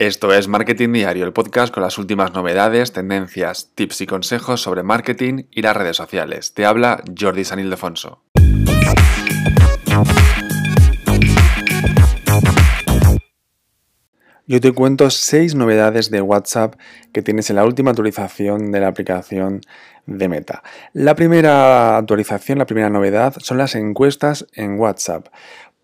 Esto 0.00 0.32
es 0.32 0.48
Marketing 0.48 0.94
Diario, 0.94 1.26
el 1.26 1.34
podcast 1.34 1.74
con 1.74 1.82
las 1.82 1.98
últimas 1.98 2.32
novedades, 2.32 2.90
tendencias, 2.90 3.72
tips 3.74 4.00
y 4.00 4.06
consejos 4.06 4.62
sobre 4.62 4.82
marketing 4.82 5.42
y 5.50 5.60
las 5.60 5.76
redes 5.76 5.98
sociales. 5.98 6.54
Te 6.54 6.64
habla 6.64 7.04
Jordi 7.20 7.44
San 7.44 7.58
Ildefonso. 7.60 8.22
Yo 14.46 14.60
te 14.60 14.72
cuento 14.72 15.10
seis 15.10 15.54
novedades 15.54 16.10
de 16.10 16.22
WhatsApp 16.22 16.76
que 17.12 17.20
tienes 17.20 17.50
en 17.50 17.56
la 17.56 17.66
última 17.66 17.90
actualización 17.90 18.72
de 18.72 18.80
la 18.80 18.88
aplicación 18.88 19.60
de 20.06 20.28
Meta. 20.28 20.62
La 20.94 21.14
primera 21.14 21.98
actualización, 21.98 22.58
la 22.58 22.66
primera 22.66 22.88
novedad 22.88 23.34
son 23.38 23.58
las 23.58 23.74
encuestas 23.74 24.46
en 24.54 24.80
WhatsApp. 24.80 25.28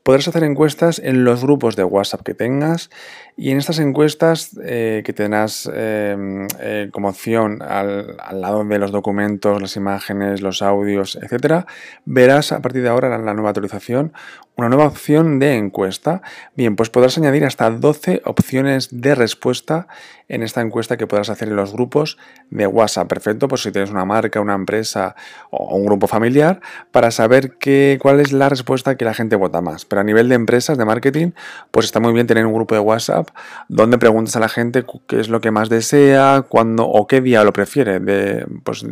Podrás 0.06 0.28
hacer 0.28 0.44
encuestas 0.44 1.00
en 1.00 1.24
los 1.24 1.42
grupos 1.42 1.74
de 1.74 1.82
WhatsApp 1.82 2.22
que 2.22 2.32
tengas 2.32 2.90
y 3.36 3.50
en 3.50 3.58
estas 3.58 3.80
encuestas 3.80 4.56
eh, 4.64 5.02
que 5.04 5.12
tendrás 5.12 5.68
em, 5.74 6.46
eh, 6.60 6.90
como 6.92 7.08
opción 7.08 7.60
al, 7.60 8.16
lado 8.40 8.62
de 8.62 8.78
los 8.78 8.92
documentos, 8.92 9.60
las 9.60 9.74
imágenes, 9.74 10.42
los 10.42 10.62
audios, 10.62 11.18
etcétera, 11.20 11.66
verás 12.04 12.52
a 12.52 12.62
partir 12.62 12.82
de 12.82 12.88
ahora 12.88 13.12
en 13.16 13.26
la 13.26 13.34
nueva 13.34 13.50
actualización 13.50 14.12
una 14.56 14.70
nueva 14.70 14.86
opción 14.86 15.38
de 15.38 15.54
encuesta. 15.54 16.22
Bien, 16.54 16.76
pues 16.76 16.88
podrás 16.88 17.18
añadir 17.18 17.44
hasta 17.44 17.70
12 17.70 18.22
opciones 18.24 18.88
de 18.90 19.14
respuesta 19.14 19.86
en 20.28 20.42
esta 20.42 20.62
encuesta 20.62 20.96
que 20.96 21.06
podrás 21.06 21.28
hacer 21.28 21.48
en 21.48 21.56
los 21.56 21.72
grupos 21.72 22.16
de 22.50 22.66
WhatsApp. 22.66 23.06
Perfecto, 23.06 23.48
pues 23.48 23.62
si 23.62 23.70
tienes 23.70 23.90
una 23.90 24.06
marca, 24.06 24.40
una 24.40 24.54
empresa 24.54 25.14
o 25.50 25.76
un 25.76 25.84
grupo 25.84 26.06
familiar, 26.06 26.60
para 26.90 27.10
saber 27.10 27.58
qué, 27.58 27.98
cuál 28.00 28.18
es 28.18 28.32
la 28.32 28.48
respuesta 28.48 28.96
que 28.96 29.04
la 29.04 29.14
gente 29.14 29.36
vota 29.36 29.60
más. 29.60 29.84
Pero 29.84 30.00
a 30.00 30.04
nivel 30.04 30.28
de 30.30 30.34
empresas, 30.34 30.78
de 30.78 30.84
marketing, 30.86 31.32
pues 31.70 31.86
está 31.86 32.00
muy 32.00 32.14
bien 32.14 32.26
tener 32.26 32.46
un 32.46 32.54
grupo 32.54 32.74
de 32.74 32.80
WhatsApp 32.80 33.28
donde 33.68 33.98
preguntas 33.98 34.36
a 34.36 34.40
la 34.40 34.48
gente 34.48 34.84
qué 35.06 35.20
es 35.20 35.28
lo 35.28 35.40
que 35.40 35.50
más 35.50 35.68
desea, 35.68 36.44
cuándo 36.48 36.86
o 36.86 37.06
qué 37.06 37.20
día 37.20 37.44
lo 37.44 37.52
prefiere. 37.52 38.00
De, 38.00 38.46
pues, 38.64 38.84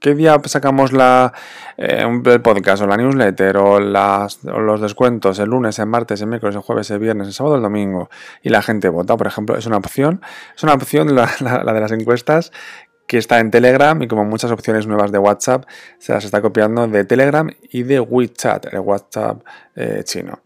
¿Qué 0.00 0.14
día 0.14 0.40
sacamos 0.46 0.94
la, 0.94 1.34
eh, 1.76 2.06
el 2.24 2.40
podcast 2.40 2.82
o 2.82 2.86
la 2.86 2.96
newsletter 2.96 3.58
o, 3.58 3.80
las, 3.80 4.42
los 4.44 4.80
descuentos? 4.80 5.38
¿El 5.38 5.50
lunes, 5.50 5.78
el 5.78 5.86
martes, 5.86 6.22
el 6.22 6.28
miércoles, 6.28 6.56
el 6.56 6.62
jueves, 6.62 6.90
el 6.90 6.98
viernes, 7.00 7.26
el 7.26 7.34
sábado, 7.34 7.56
el 7.56 7.62
domingo? 7.62 8.08
Y 8.42 8.48
la 8.48 8.62
gente 8.62 8.88
vota, 8.88 9.18
por 9.18 9.26
ejemplo, 9.26 9.58
es 9.58 9.66
una 9.66 9.76
opción. 9.76 10.22
Es 10.56 10.62
una 10.62 10.72
opción 10.72 11.14
la, 11.14 11.30
la 11.40 11.72
de 11.74 11.80
las 11.80 11.92
encuestas 11.92 12.50
que 13.10 13.18
está 13.18 13.40
en 13.40 13.50
Telegram 13.50 14.00
y 14.00 14.06
como 14.06 14.24
muchas 14.24 14.52
opciones 14.52 14.86
nuevas 14.86 15.10
de 15.10 15.18
WhatsApp 15.18 15.64
se 15.98 16.12
las 16.12 16.24
está 16.24 16.40
copiando 16.40 16.86
de 16.86 17.04
Telegram 17.04 17.50
y 17.68 17.82
de 17.82 17.98
WeChat, 17.98 18.72
el 18.72 18.78
WhatsApp 18.78 19.42
eh, 19.74 20.02
chino. 20.04 20.38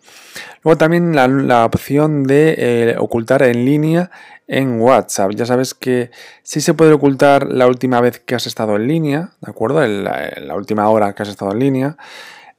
Luego 0.63 0.79
también 0.79 1.15
la, 1.15 1.67
opción 1.67 2.25
de 2.25 2.55
eh, 2.57 2.97
ocultar 2.99 3.43
en 3.43 3.67
línea 3.67 4.11
en 4.47 4.81
WhatsApp. 4.81 5.33
Ya 5.33 5.47
sabes 5.47 5.75
que 5.75 6.11
sí 6.43 6.61
se 6.61 6.75
puede 6.75 6.93
ocultar 6.93 7.47
la 7.47 7.67
última 7.67 8.01
vez 8.01 8.21
que 8.21 8.35
has 8.35 8.47
estado 8.47 8.77
en 8.77 8.87
línea, 8.87 9.31
¿de 9.41 9.51
acuerdo? 9.51 9.87
la 9.87 10.55
última 10.55 10.89
hora 10.89 11.15
que 11.15 11.23
has 11.23 11.29
estado 11.29 11.53
en 11.53 11.59
línea. 11.59 11.97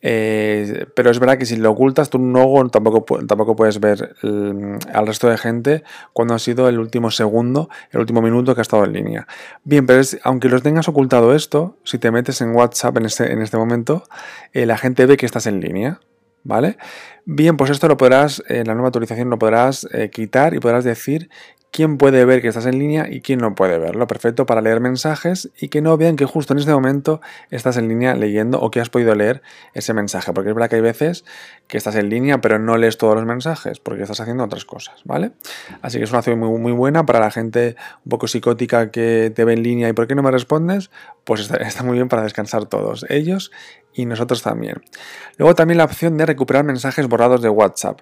Eh, 0.08 0.86
pero 0.96 1.10
es 1.10 1.18
verdad 1.18 1.40
que 1.40 1.48
si 1.48 1.56
lo 1.56 1.72
ocultas, 1.72 2.12
tú 2.12 2.20
no 2.20 2.70
tampoco, 2.70 3.04
tampoco 3.26 3.56
puedes 3.56 3.80
ver 3.80 4.16
al 4.94 5.08
resto 5.08 5.28
de 5.28 5.36
gente 5.36 5.84
cuando 6.14 6.36
ha 6.36 6.40
sido 6.40 6.70
el 6.70 6.78
último 6.78 7.10
segundo, 7.10 7.70
el 7.90 8.02
último 8.02 8.22
minuto 8.22 8.54
que 8.54 8.62
ha 8.62 8.64
estado 8.64 8.86
en 8.86 8.94
línea. 8.94 9.28
Bien, 9.64 9.88
pero 9.88 10.04
aunque 10.24 10.48
los 10.48 10.62
tengas 10.62 10.88
ocultado 10.88 11.34
esto, 11.34 11.80
si 11.84 11.98
te 11.98 12.12
metes 12.12 12.40
en 12.42 12.56
WhatsApp 12.56 12.98
en 12.98 13.06
este, 13.06 13.32
en 13.32 13.42
este 13.42 13.58
momento, 13.58 14.04
eh, 14.54 14.68
la 14.68 14.78
gente 14.78 15.08
ve 15.08 15.18
que 15.18 15.26
estás 15.26 15.48
en 15.48 15.60
línea. 15.60 16.00
¿Vale? 16.48 16.78
Bien, 17.26 17.58
pues 17.58 17.72
esto 17.72 17.88
lo 17.88 17.98
podrás, 17.98 18.44
en 18.48 18.68
la 18.68 18.76
nueva 18.76 18.90
actualización 18.90 19.32
lo 19.32 19.40
podrás 19.40 19.88
eh, 19.92 20.12
quitar 20.12 20.54
y 20.54 20.60
podrás 20.60 20.84
decir 20.84 21.32
quién 21.76 21.98
puede 21.98 22.24
ver 22.24 22.42
que 22.42 22.48
estás 22.48 22.66
en 22.68 22.80
línea 22.80 23.06
y 23.12 23.20
quién 23.20 23.40
no 23.40 23.54
puede 23.54 23.78
verlo. 23.78 24.08
Perfecto 24.08 24.46
para 24.46 24.62
leer 24.62 24.80
mensajes 24.80 25.50
y 25.60 25.68
que 25.68 25.82
no 25.82 25.98
vean 25.98 26.16
que 26.16 26.24
justo 26.24 26.54
en 26.54 26.60
este 26.60 26.72
momento 26.72 27.20
estás 27.50 27.76
en 27.76 27.90
línea 27.90 28.16
leyendo 28.16 28.62
o 28.62 28.72
que 28.72 28.80
has 28.80 28.90
podido 28.90 29.14
leer 29.14 29.42
ese 29.74 29.94
mensaje. 29.94 30.32
Porque 30.32 30.52
es 30.52 30.56
verdad 30.56 30.70
que 30.70 30.78
hay 30.78 30.82
veces 30.82 31.26
que 31.68 31.78
estás 31.78 31.96
en 31.96 32.08
línea 32.08 32.40
pero 32.40 32.60
no 32.60 32.78
lees 32.78 32.98
todos 32.98 33.16
los 33.16 33.26
mensajes 33.26 33.80
porque 33.82 34.04
estás 34.04 34.22
haciendo 34.22 34.46
otras 34.46 34.64
cosas, 34.64 35.02
¿vale? 35.04 35.34
Así 35.82 35.98
que 35.98 36.06
es 36.06 36.12
una 36.12 36.20
opción 36.20 36.40
muy, 36.40 36.58
muy 36.58 36.72
buena 36.72 37.06
para 37.06 37.20
la 37.20 37.30
gente 37.30 37.76
un 38.06 38.10
poco 38.10 38.30
psicótica 38.30 38.90
que 38.90 39.34
te 39.36 39.44
ve 39.44 39.52
en 39.52 39.64
línea 39.64 39.90
y 39.90 39.94
¿por 39.94 40.08
qué 40.08 40.16
no 40.16 40.24
me 40.24 40.32
respondes? 40.32 40.92
Pues 41.26 41.42
está, 41.42 41.58
está 41.58 41.84
muy 41.84 41.96
bien 41.98 42.08
para 42.08 42.24
descansar 42.24 42.68
todos, 42.68 43.06
ellos 43.10 43.52
y 43.94 44.06
nosotros 44.06 44.44
también. 44.44 44.82
Luego 45.38 45.56
también 45.56 45.78
la 45.80 45.86
opción 45.86 46.16
de 46.16 46.26
recuperar 46.26 46.64
mensajes 46.64 47.08
borrados 47.08 47.42
de 47.42 47.50
WhatsApp. 47.50 48.00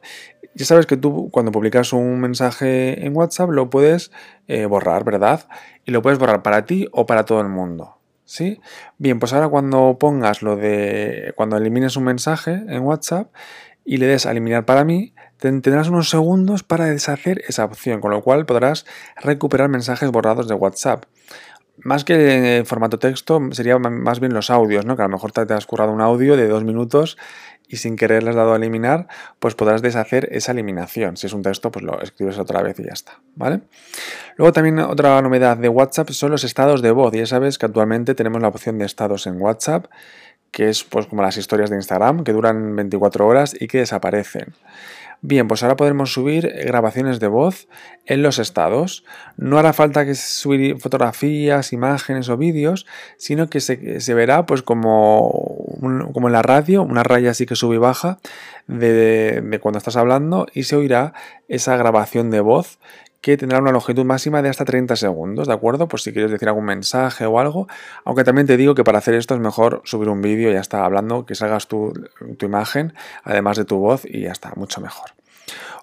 Ya 0.56 0.66
sabes 0.66 0.86
que 0.86 0.98
tú 0.98 1.30
cuando 1.32 1.52
publicas 1.52 1.94
un 1.94 2.20
mensaje 2.20 3.06
en 3.06 3.16
WhatsApp 3.16 3.50
lo 3.50 3.70
puedes 3.70 4.12
eh, 4.48 4.66
borrar, 4.66 5.04
¿verdad? 5.04 5.48
Y 5.86 5.92
lo 5.92 6.02
puedes 6.02 6.20
borrar 6.20 6.44
para 6.44 6.66
ti 6.66 6.88
o 6.92 7.06
para 7.06 7.26
todo 7.26 7.42
el 7.42 7.50
mundo. 7.50 7.98
¿Sí? 8.26 8.62
Bien, 8.98 9.20
pues 9.20 9.34
ahora 9.34 9.50
cuando 9.50 9.98
pongas 10.00 10.42
lo 10.42 10.56
de. 10.56 11.34
cuando 11.36 11.58
elimines 11.58 11.98
un 11.98 12.06
mensaje 12.06 12.52
en 12.52 12.82
WhatsApp 12.82 13.34
y 13.84 13.98
le 13.98 14.08
des 14.08 14.26
a 14.26 14.32
eliminar 14.32 14.66
para 14.66 14.86
mí, 14.86 15.14
tendrás 15.38 15.90
unos 15.90 16.10
segundos 16.10 16.64
para 16.64 16.86
deshacer 16.86 17.44
esa 17.48 17.66
opción, 17.66 18.00
con 18.00 18.12
lo 18.12 18.22
cual 18.22 18.46
podrás 18.46 18.86
recuperar 19.22 19.68
mensajes 19.70 20.10
borrados 20.10 20.48
de 20.48 20.56
WhatsApp 20.56 21.06
más 21.78 22.04
que 22.04 22.58
en 22.58 22.66
formato 22.66 23.00
texto, 23.00 23.42
sería 23.52 23.78
más 23.80 24.20
bien 24.20 24.34
los 24.34 24.50
audios, 24.50 24.86
¿no? 24.86 24.96
Que 24.96 25.02
a 25.02 25.06
lo 25.06 25.12
mejor 25.12 25.32
te, 25.32 25.54
has 25.54 25.66
currado 25.66 25.92
un 25.92 26.02
audio 26.02 26.38
de 26.38 26.48
dos 26.48 26.64
minutos 26.64 27.18
y 27.68 27.78
sin 27.78 27.96
querer 27.96 28.28
has 28.28 28.36
dado 28.36 28.54
a 28.54 28.58
eliminar, 28.58 29.08
pues 29.40 29.56
podrás 29.56 29.82
deshacer 29.82 30.30
esa 30.32 30.52
eliminación. 30.52 31.18
Si 31.18 31.28
es 31.28 31.34
un 31.34 31.42
texto, 31.42 31.72
pues 31.72 31.84
lo 31.84 32.02
escribes 32.02 32.38
otra 32.38 32.62
vez 32.62 32.80
y 32.80 32.84
ya 32.84 32.94
está, 32.94 33.20
¿vale? 33.36 33.62
Luego 34.38 34.52
también 34.52 34.80
otra 34.80 35.22
novedad 35.22 35.58
de 35.58 35.70
WhatsApp 35.70 36.10
son 36.10 36.32
los 36.32 36.44
estados 36.44 36.82
de 36.82 36.92
voz. 36.92 37.14
Ya 37.14 37.26
sabes 37.26 37.58
que 37.58 37.66
actualmente 37.66 38.16
tenemos 38.16 38.42
la 38.42 38.50
opción 38.50 38.78
de 38.78 38.86
estados 38.86 39.28
en 39.28 39.42
WhatsApp, 39.42 39.86
que 40.52 40.70
es 40.70 40.84
pues 40.84 41.08
como 41.08 41.22
las 41.22 41.38
historias 41.38 41.70
de 41.70 41.78
Instagram, 41.78 42.24
que 42.24 42.32
duran 42.32 42.76
24 42.76 43.28
horas 43.28 43.56
y 43.60 43.68
que 43.68 43.80
desaparecen. 43.80 44.54
Bien, 45.26 45.48
pues 45.48 45.64
ahora 45.64 45.78
podremos 45.78 46.12
subir 46.12 46.54
grabaciones 46.66 47.22
de 47.22 47.28
voz 47.28 47.70
en 48.06 48.22
los 48.24 48.40
estados. 48.40 49.06
No 49.38 49.58
hará 49.58 49.72
falta 49.72 50.06
que 50.06 50.16
subir 50.16 50.78
fotografías, 50.82 51.72
imágenes 51.72 52.28
o 52.28 52.36
vídeos, 52.36 52.86
sino 53.16 53.50
que 53.50 53.62
se, 53.62 54.14
verá 54.14 54.46
pues 54.46 54.64
como, 54.64 55.78
como 56.12 56.28
en 56.28 56.34
la 56.34 56.42
radio, 56.42 56.84
una 56.84 57.04
raya 57.04 57.32
así 57.32 57.46
que 57.46 57.56
sube 57.56 57.76
y 57.76 57.80
baja 57.80 58.20
de, 58.68 59.40
de 59.40 59.60
cuando 59.60 59.78
estás 59.78 59.96
hablando 59.96 60.46
y 60.54 60.64
se 60.64 60.76
oirá 60.76 61.14
esa 61.48 61.78
grabación 61.78 62.30
de 62.30 62.42
voz 62.42 62.78
que 63.24 63.38
tendrá 63.38 63.60
una 63.60 63.72
longitud 63.72 64.04
máxima 64.04 64.42
de 64.42 64.50
hasta 64.50 64.66
30 64.66 64.98
segundos, 64.98 65.48
¿de 65.48 65.54
acuerdo? 65.54 65.88
Pues 65.88 66.04
si 66.04 66.12
quieres 66.12 66.30
decir 66.30 66.50
algún 66.50 66.66
mensaje 66.66 67.26
o 67.26 67.40
algo, 67.40 67.70
aunque 68.04 68.26
también 68.26 68.46
te 68.46 68.58
digo 68.58 68.76
que 68.76 68.84
para 68.84 68.98
hacer 68.98 69.14
esto 69.14 69.34
es 69.34 69.40
mejor 69.40 69.82
subir 69.86 70.10
un 70.10 70.22
vídeo 70.22 70.52
ya 70.52 70.60
está 70.60 70.84
hablando, 70.84 71.26
que 71.26 71.34
salgas 71.34 71.70
tu, 71.70 71.94
tu 72.38 72.46
imagen, 72.46 72.94
además 73.24 73.56
de 73.56 73.64
tu 73.64 73.78
voz 73.78 74.04
y 74.04 74.24
ya 74.24 74.34
está, 74.34 74.52
mucho 74.58 74.82
mejor. 74.82 75.12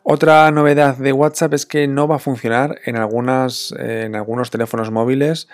Otra 0.03 0.51
novedad 0.51 0.99
de 0.99 1.13
WhatsApp 1.15 1.55
es 1.55 1.65
que 1.65 1.87
no 1.89 2.07
va 2.07 2.17
a 2.17 2.19
funcionar 2.19 2.79
en, 2.85 2.97
algunas, 2.97 3.73
en 3.79 4.17
algunos 4.17 4.51
teléfonos 4.51 4.91
móviles 4.91 5.49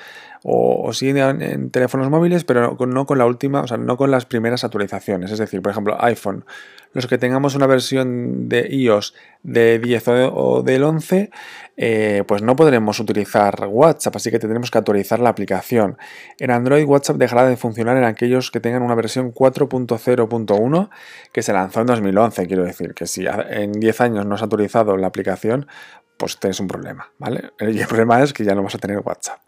o, 0.48 0.92
sí 0.92 1.08
en, 1.08 1.70
teléfonos 1.70 2.08
móviles, 2.08 2.44
pero 2.44 2.76
no 2.86 3.04
con 3.04 3.18
la 3.18 3.26
última, 3.26 3.62
o 3.62 3.66
sea, 3.66 3.78
no 3.78 3.96
con 3.96 4.12
las 4.12 4.26
primeras 4.26 4.62
actualizaciones. 4.62 5.32
Es 5.32 5.40
decir, 5.40 5.60
por 5.60 5.72
ejemplo, 5.72 5.96
iPhone. 6.00 6.44
Los 6.92 7.08
que 7.08 7.18
tengamos 7.18 7.56
una 7.56 7.66
versión 7.66 8.48
de 8.48 8.68
iOS 8.70 9.12
de 9.42 9.80
10 9.80 10.04
o 10.32 10.62
del 10.62 10.84
11, 10.84 11.30
eh, 11.76 12.22
pues 12.28 12.42
no 12.42 12.54
podremos 12.54 13.00
utilizar 13.00 13.66
WhatsApp, 13.68 14.14
así 14.16 14.30
que 14.30 14.38
tendremos 14.38 14.70
que 14.70 14.78
actualizar 14.78 15.18
la 15.18 15.30
aplicación. 15.30 15.98
En 16.38 16.52
Android, 16.52 16.84
WhatsApp 16.84 17.16
dejará 17.16 17.44
de 17.48 17.56
funcionar 17.56 17.96
en 17.96 18.04
aquellos 18.04 18.52
que 18.52 18.60
tengan 18.60 18.82
una 18.82 18.94
versión 18.94 19.34
4.0.1 19.34 20.90
que 21.32 21.42
se 21.42 21.52
lanzó 21.52 21.80
en 21.80 21.86
2011. 21.86 22.46
Quiero 22.46 22.62
decir 22.62 22.94
que 22.94 23.08
si 23.08 23.26
en 23.26 23.72
10 23.72 24.00
años 24.00 24.24
no 24.24 24.36
se 24.38 24.44
ha 24.44 24.46
actualizado 24.46 24.96
la 24.96 25.08
aplicación, 25.08 25.66
pues 26.16 26.38
tienes 26.38 26.60
un 26.60 26.68
problema, 26.68 27.10
¿vale? 27.18 27.50
El 27.58 27.84
problema 27.86 28.22
es 28.22 28.32
que 28.32 28.44
ya 28.44 28.54
no 28.54 28.62
vas 28.62 28.76
a 28.76 28.78
tener 28.78 29.00
WhatsApp. 29.00 29.40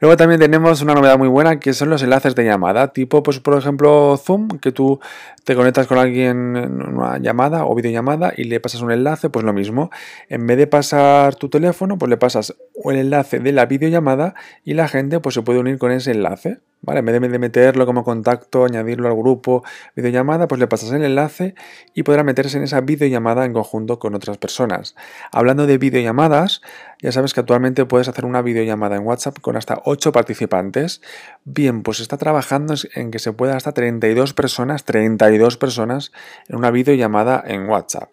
Luego 0.00 0.16
también 0.16 0.38
tenemos 0.38 0.80
una 0.80 0.94
novedad 0.94 1.18
muy 1.18 1.26
buena 1.26 1.58
que 1.58 1.72
son 1.72 1.90
los 1.90 2.02
enlaces 2.04 2.36
de 2.36 2.44
llamada, 2.44 2.92
tipo, 2.92 3.24
pues 3.24 3.40
por 3.40 3.58
ejemplo, 3.58 4.16
Zoom, 4.16 4.46
que 4.60 4.70
tú 4.70 5.00
te 5.42 5.56
conectas 5.56 5.88
con 5.88 5.98
alguien 5.98 6.56
en 6.56 6.82
una 6.82 7.18
llamada 7.18 7.64
o 7.64 7.74
videollamada 7.74 8.32
y 8.36 8.44
le 8.44 8.60
pasas 8.60 8.80
un 8.80 8.92
enlace, 8.92 9.28
pues 9.28 9.44
lo 9.44 9.52
mismo. 9.52 9.90
En 10.28 10.46
vez 10.46 10.56
de 10.56 10.68
pasar 10.68 11.34
tu 11.34 11.48
teléfono, 11.48 11.98
pues 11.98 12.10
le 12.10 12.16
pasas 12.16 12.54
el 12.84 12.96
enlace 12.96 13.40
de 13.40 13.50
la 13.50 13.66
videollamada 13.66 14.34
y 14.62 14.74
la 14.74 14.86
gente 14.86 15.18
pues 15.18 15.34
se 15.34 15.42
puede 15.42 15.58
unir 15.58 15.78
con 15.78 15.90
ese 15.90 16.12
enlace. 16.12 16.60
¿Vale? 16.80 17.00
En 17.00 17.06
vez 17.06 17.32
de 17.32 17.38
meterlo 17.40 17.86
como 17.86 18.04
contacto, 18.04 18.64
añadirlo 18.64 19.08
al 19.08 19.16
grupo, 19.16 19.64
videollamada, 19.96 20.46
pues 20.46 20.60
le 20.60 20.68
pasas 20.68 20.92
el 20.92 21.02
enlace 21.02 21.56
y 21.92 22.04
podrá 22.04 22.22
meterse 22.22 22.56
en 22.56 22.62
esa 22.62 22.80
videollamada 22.82 23.44
en 23.44 23.52
conjunto 23.52 23.98
con 23.98 24.14
otras 24.14 24.38
personas. 24.38 24.94
Hablando 25.32 25.66
de 25.66 25.76
videollamadas, 25.76 26.62
ya 27.00 27.12
sabes 27.12 27.32
que 27.32 27.40
actualmente 27.40 27.84
puedes 27.84 28.08
hacer 28.08 28.24
una 28.24 28.42
videollamada 28.42 28.96
en 28.96 29.06
WhatsApp 29.06 29.38
con 29.40 29.56
hasta 29.56 29.80
8 29.84 30.12
participantes. 30.12 31.00
Bien, 31.44 31.82
pues 31.82 32.00
está 32.00 32.16
trabajando 32.16 32.74
en 32.94 33.10
que 33.10 33.18
se 33.18 33.32
pueda 33.32 33.56
hasta 33.56 33.72
32 33.72 34.34
personas, 34.34 34.84
32 34.84 35.56
personas 35.56 36.12
en 36.48 36.56
una 36.56 36.70
videollamada 36.70 37.42
en 37.46 37.68
WhatsApp. 37.68 38.12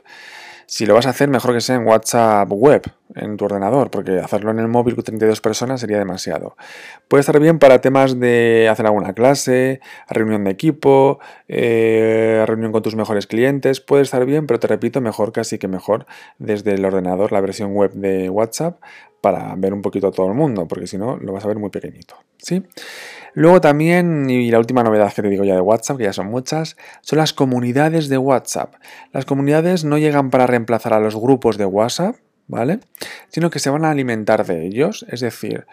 Si 0.68 0.86
lo 0.86 0.96
vas 0.96 1.06
a 1.06 1.12
hacer, 1.12 1.30
mejor 1.30 1.54
que 1.54 1.62
sea 1.62 1.76
en 1.76 1.86
WhatsApp 1.86 2.52
web, 2.52 2.82
en 3.14 3.38
tu 3.38 3.46
ordenador, 3.46 3.92
porque 3.92 4.20
hacerlo 4.20 4.52
en 4.52 4.60
el 4.60 4.68
móvil 4.68 4.96
con 4.96 5.04
32 5.04 5.40
personas 5.40 5.80
sería 5.80 5.98
demasiado. 5.98 6.58
Puede 7.08 7.22
estar 7.22 7.40
bien 7.40 7.60
para 7.60 7.82
temas 7.82 8.20
de 8.20 8.68
hacer 8.70 8.86
alguna 8.86 9.14
clase, 9.14 9.80
reunión 10.10 10.44
de 10.44 10.52
equipo, 10.52 11.20
eh, 11.48 12.44
reunión 12.48 12.72
con 12.72 12.82
tus 12.82 12.96
mejores 12.96 13.28
clientes. 13.28 13.80
Puede 13.80 14.04
estar 14.04 14.26
bien, 14.26 14.48
pero 14.48 14.60
te 14.60 14.68
repito, 14.68 15.02
mejor 15.02 15.32
casi 15.32 15.58
que 15.60 15.68
mejor 15.68 16.08
desde 16.40 16.74
el 16.74 16.84
ordenador, 16.84 17.32
la 17.32 17.42
versión 17.42 17.74
web 17.74 17.92
de 17.94 18.30
WhatsApp, 18.30 18.80
para 19.26 19.56
ver 19.56 19.74
un 19.74 19.82
poquito 19.82 20.10
a 20.10 20.12
todo 20.12 20.28
el 20.28 20.36
mundo, 20.36 20.68
porque 20.68 20.86
si 20.86 21.00
no, 21.00 21.18
lo 21.18 21.34
vas 21.34 21.44
a 21.44 21.48
ver 21.48 21.58
muy 21.58 21.72
pequeñito. 21.72 22.16
¿sí? 22.38 22.62
Luego 23.34 23.60
también, 23.60 24.30
y 24.30 24.52
la 24.52 24.60
última 24.60 24.84
novedad 24.84 25.12
que 25.12 25.24
te 25.24 25.30
digo 25.30 25.44
ya 25.44 25.56
de 25.56 25.62
WhatsApp, 25.62 25.98
que 25.98 26.04
ya 26.04 26.14
son 26.14 26.28
muchas, 26.28 26.78
son 27.02 27.18
las 27.18 27.34
comunidades 27.34 28.08
de 28.08 28.20
WhatsApp. 28.20 28.76
Las 29.14 29.26
comunidades 29.26 29.84
no 29.84 29.98
llegan 29.98 30.30
para 30.30 30.46
reemplazar 30.46 30.94
a 30.94 31.00
los 31.00 31.16
grupos 31.16 31.58
de 31.58 31.66
WhatsApp, 31.66 32.18
¿vale? 32.46 32.82
Sino 33.30 33.50
que 33.50 33.58
se 33.58 33.72
van 33.72 33.84
a 33.84 33.90
alimentar 33.90 34.46
de 34.46 34.64
ellos. 34.68 35.08
Es 35.10 35.22
decir, 35.22 35.66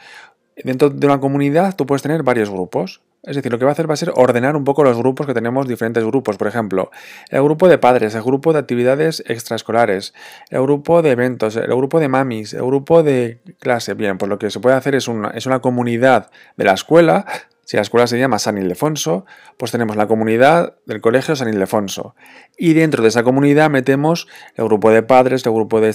dentro 0.56 0.88
de 0.88 1.06
una 1.06 1.20
comunidad 1.20 1.76
tú 1.76 1.84
puedes 1.84 2.00
tener 2.00 2.22
varios 2.22 2.49
grupos. 2.49 3.02
Es 3.23 3.37
decir, 3.37 3.53
lo 3.53 3.59
que 3.59 3.65
va 3.65 3.71
a 3.71 3.73
hacer 3.73 3.89
va 3.89 3.95
a 3.95 3.97
ser 3.97 4.13
ordenar 4.17 4.57
un 4.57 4.65
poco 4.65 4.83
los 4.83 4.99
grupos 4.99 5.27
que 5.27 5.35
tenemos, 5.35 5.69
diferentes 5.69 6.05
grupos. 6.05 6.37
Por 6.37 6.49
ejemplo, 6.49 6.91
el 7.31 7.43
grupo 7.43 7.69
de 7.69 7.79
padres, 7.79 8.17
el 8.17 8.23
grupo 8.23 8.53
de 8.53 8.59
actividades 8.59 9.23
extraescolares, 9.27 10.13
el 10.51 10.63
grupo 10.63 11.03
de 11.03 11.11
eventos, 11.13 11.55
el 11.55 11.69
grupo 11.69 12.01
de 12.01 12.09
mamis, 12.09 12.53
el 12.53 12.65
grupo 12.65 13.05
de 13.05 13.39
clase. 13.61 13.95
Bien, 13.95 14.19
pues 14.19 14.29
lo 14.29 14.39
que 14.39 14.51
se 14.51 14.59
puede 14.59 14.75
hacer 14.75 14.97
es 14.97 15.07
una, 15.07 15.31
es 15.31 15.47
una 15.47 15.61
comunidad 15.61 16.31
de 16.57 16.65
la 16.65 16.73
escuela 16.73 17.25
si 17.64 17.76
la 17.76 17.82
escuela 17.82 18.06
se 18.06 18.19
llama 18.19 18.38
San 18.38 18.59
Ildefonso, 18.59 19.25
pues 19.56 19.70
tenemos 19.70 19.97
la 19.97 20.06
comunidad 20.06 20.75
del 20.85 21.00
colegio 21.00 21.37
San 21.37 21.49
Ildefonso. 21.49 22.14
Y 22.59 22.73
dentro 22.75 23.03
de 23.03 23.09
esa 23.09 23.23
comunidad 23.23 23.70
metemos 23.70 24.26
el 24.56 24.64
grupo 24.64 24.91
de 24.91 25.03
padres, 25.03 25.47
el 25.47 25.53
grupo 25.53 25.81
de 25.81 25.94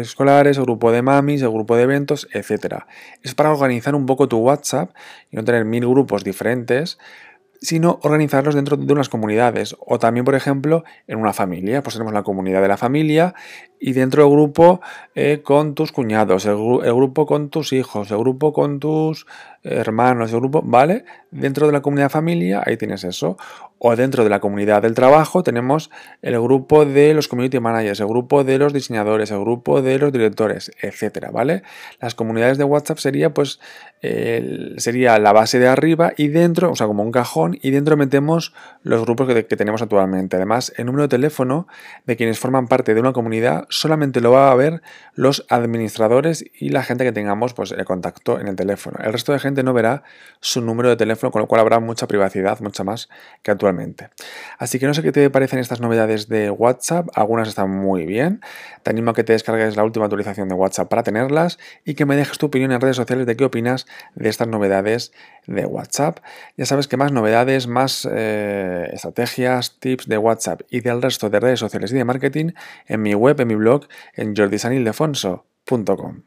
escolares, 0.00 0.58
el 0.58 0.64
grupo 0.64 0.92
de 0.92 1.02
mamis, 1.02 1.42
el 1.42 1.50
grupo 1.50 1.74
de 1.76 1.82
eventos, 1.82 2.28
etc. 2.32 2.84
Es 3.22 3.34
para 3.34 3.50
organizar 3.50 3.94
un 3.94 4.06
poco 4.06 4.28
tu 4.28 4.38
WhatsApp 4.38 4.90
y 5.30 5.36
no 5.36 5.44
tener 5.44 5.64
mil 5.64 5.86
grupos 5.86 6.22
diferentes, 6.22 6.98
sino 7.60 7.98
organizarlos 8.02 8.54
dentro 8.54 8.76
de 8.76 8.92
unas 8.92 9.08
comunidades. 9.08 9.76
O 9.80 9.98
también, 9.98 10.24
por 10.24 10.34
ejemplo, 10.34 10.84
en 11.06 11.18
una 11.18 11.32
familia. 11.32 11.82
Pues 11.82 11.94
tenemos 11.94 12.12
la 12.12 12.22
comunidad 12.22 12.62
de 12.62 12.68
la 12.68 12.76
familia 12.76 13.34
y 13.80 13.92
dentro 13.92 14.22
del 14.22 14.32
grupo 14.32 14.80
eh, 15.14 15.40
con 15.42 15.74
tus 15.74 15.92
cuñados, 15.92 16.46
el, 16.46 16.56
grupo 16.56 17.26
con 17.26 17.50
tus 17.50 17.72
hijos, 17.72 18.10
el 18.10 18.18
grupo 18.18 18.52
con 18.52 18.80
tus 18.80 19.26
hermanos, 19.62 20.32
el 20.32 20.38
grupo, 20.38 20.62
¿vale? 20.64 21.04
Dentro 21.30 21.66
de 21.66 21.72
la 21.72 21.82
comunidad 21.82 22.10
familia, 22.10 22.62
ahí 22.64 22.76
tienes 22.76 23.04
eso. 23.04 23.36
O 23.78 23.94
dentro 23.94 24.24
de 24.24 24.30
la 24.30 24.40
comunidad 24.40 24.80
del 24.80 24.94
trabajo 24.94 25.42
tenemos 25.42 25.90
el 26.22 26.40
grupo 26.40 26.86
de 26.86 27.12
los 27.12 27.28
community 27.28 27.60
managers, 27.60 28.00
el 28.00 28.06
grupo 28.06 28.42
de 28.42 28.58
los 28.58 28.72
diseñadores, 28.72 29.30
el 29.30 29.40
grupo 29.40 29.82
de 29.82 29.98
los 29.98 30.12
directores, 30.12 30.72
etcétera, 30.80 31.30
¿vale? 31.30 31.62
Las 32.00 32.14
comunidades 32.14 32.56
de 32.56 32.64
WhatsApp 32.64 32.98
sería 32.98 33.34
pues 33.34 33.60
sería 34.00 35.18
la 35.18 35.32
base 35.32 35.58
de 35.58 35.68
arriba 35.68 36.12
y 36.16 36.28
dentro, 36.28 36.70
o 36.70 36.76
sea, 36.76 36.86
como 36.86 37.02
un 37.02 37.12
cajón, 37.12 37.58
y 37.60 37.70
dentro 37.70 37.96
metemos 37.96 38.54
los 38.82 39.02
grupos 39.02 39.28
que, 39.28 39.46
que 39.46 39.56
tenemos 39.56 39.82
actualmente. 39.82 40.36
Además, 40.36 40.72
el 40.76 40.86
número 40.86 41.02
de 41.02 41.08
teléfono 41.08 41.66
de 42.06 42.16
quienes 42.16 42.38
forman 42.38 42.68
parte 42.68 42.94
de 42.94 43.00
una 43.00 43.12
comunidad 43.12 43.65
solamente 43.68 44.20
lo 44.20 44.32
va 44.32 44.50
a 44.50 44.54
ver 44.54 44.82
los 45.14 45.46
administradores 45.48 46.44
y 46.58 46.68
la 46.68 46.82
gente 46.82 47.04
que 47.04 47.12
tengamos 47.12 47.54
pues, 47.54 47.72
el 47.72 47.84
contacto 47.84 48.38
en 48.38 48.48
el 48.48 48.56
teléfono. 48.56 48.98
El 49.02 49.12
resto 49.12 49.32
de 49.32 49.38
gente 49.38 49.62
no 49.62 49.72
verá 49.72 50.02
su 50.40 50.60
número 50.60 50.88
de 50.88 50.96
teléfono, 50.96 51.30
con 51.30 51.40
lo 51.40 51.48
cual 51.48 51.60
habrá 51.60 51.80
mucha 51.80 52.06
privacidad, 52.06 52.60
mucha 52.60 52.84
más 52.84 53.08
que 53.42 53.50
actualmente. 53.50 54.10
Así 54.58 54.78
que 54.78 54.86
no 54.86 54.94
sé 54.94 55.02
qué 55.02 55.12
te 55.12 55.28
parecen 55.30 55.58
estas 55.58 55.80
novedades 55.80 56.28
de 56.28 56.50
WhatsApp, 56.50 57.08
algunas 57.14 57.48
están 57.48 57.70
muy 57.70 58.06
bien. 58.06 58.40
Te 58.82 58.90
animo 58.90 59.10
a 59.10 59.14
que 59.14 59.24
te 59.24 59.32
descargues 59.32 59.76
la 59.76 59.84
última 59.84 60.04
actualización 60.04 60.48
de 60.48 60.54
WhatsApp 60.54 60.88
para 60.88 61.02
tenerlas 61.02 61.58
y 61.84 61.94
que 61.94 62.04
me 62.04 62.16
dejes 62.16 62.38
tu 62.38 62.46
opinión 62.46 62.72
en 62.72 62.80
redes 62.80 62.96
sociales 62.96 63.26
de 63.26 63.36
qué 63.36 63.44
opinas 63.44 63.86
de 64.14 64.28
estas 64.28 64.48
novedades 64.48 65.12
de 65.46 65.64
WhatsApp. 65.64 66.18
Ya 66.56 66.66
sabes 66.66 66.88
que 66.88 66.96
más 66.96 67.12
novedades, 67.12 67.66
más 67.66 68.08
eh, 68.10 68.90
estrategias, 68.92 69.78
tips 69.78 70.06
de 70.06 70.18
WhatsApp 70.18 70.62
y 70.70 70.80
del 70.80 71.02
resto 71.02 71.30
de 71.30 71.40
redes 71.40 71.60
sociales 71.60 71.92
y 71.92 71.94
de 71.94 72.04
marketing 72.04 72.52
en 72.86 73.02
mi 73.02 73.14
web, 73.14 73.40
en 73.40 73.48
mi 73.48 73.55
blog, 73.58 73.86
en 74.14 74.34
jordisanildefonso.com. 74.34 76.22